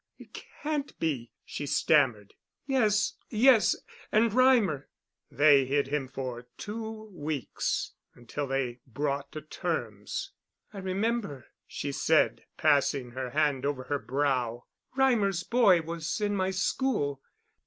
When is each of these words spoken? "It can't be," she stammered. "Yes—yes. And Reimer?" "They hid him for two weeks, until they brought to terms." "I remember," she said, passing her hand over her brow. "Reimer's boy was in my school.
"It 0.17 0.33
can't 0.33 0.99
be," 0.99 1.31
she 1.45 1.67
stammered. 1.67 2.33
"Yes—yes. 2.65 3.75
And 4.11 4.31
Reimer?" 4.33 4.85
"They 5.29 5.65
hid 5.65 5.89
him 5.89 6.07
for 6.07 6.47
two 6.57 7.11
weeks, 7.13 7.91
until 8.15 8.47
they 8.47 8.79
brought 8.87 9.31
to 9.33 9.41
terms." 9.41 10.31
"I 10.73 10.79
remember," 10.79 11.45
she 11.67 11.91
said, 11.91 12.45
passing 12.57 13.11
her 13.11 13.29
hand 13.29 13.63
over 13.63 13.83
her 13.83 13.99
brow. 13.99 14.65
"Reimer's 14.97 15.43
boy 15.43 15.83
was 15.83 16.19
in 16.19 16.35
my 16.35 16.49
school. 16.49 17.21